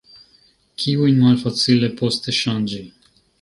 [0.83, 2.83] Kiujn malfacile poste ŝanĝi.